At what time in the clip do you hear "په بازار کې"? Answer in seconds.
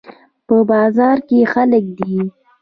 0.47-1.39